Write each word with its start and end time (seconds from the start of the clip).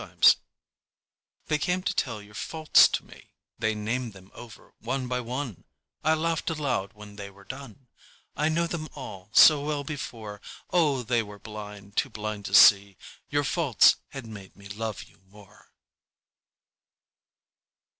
Faults 0.01 0.37
They 1.45 1.59
came 1.59 1.83
to 1.83 1.93
tell 1.93 2.23
your 2.23 2.33
faults 2.33 2.87
to 2.87 3.05
me, 3.05 3.33
They 3.59 3.75
named 3.75 4.13
them 4.13 4.31
over 4.33 4.73
one 4.79 5.07
by 5.07 5.19
one; 5.19 5.63
I 6.03 6.15
laughed 6.15 6.49
aloud 6.49 6.93
when 6.93 7.17
they 7.17 7.29
were 7.29 7.43
done, 7.43 7.87
I 8.35 8.49
knew 8.49 8.65
them 8.65 8.89
all 8.95 9.29
so 9.31 9.63
well 9.63 9.83
before, 9.83 10.41
Oh, 10.71 11.03
they 11.03 11.21
were 11.21 11.37
blind, 11.37 11.97
too 11.97 12.09
blind 12.09 12.45
to 12.45 12.55
see 12.55 12.97
Your 13.29 13.43
faults 13.43 13.97
had 14.07 14.25
made 14.25 14.55
me 14.55 14.67
love 14.69 15.03
you 15.03 15.21
more. 15.27 15.71